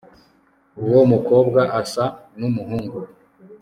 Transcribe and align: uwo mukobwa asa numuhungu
uwo 0.85 1.01
mukobwa 1.11 1.61
asa 1.79 2.05
numuhungu 2.37 2.99